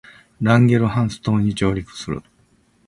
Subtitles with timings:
[0.41, 2.23] ランゲルハンス島に上陸する